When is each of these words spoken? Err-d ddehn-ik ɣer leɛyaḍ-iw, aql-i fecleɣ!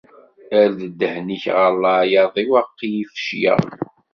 Err-d 0.59 0.81
ddehn-ik 0.91 1.45
ɣer 1.55 1.71
leɛyaḍ-iw, 1.83 2.51
aql-i 2.61 2.93
fecleɣ! 3.11 3.61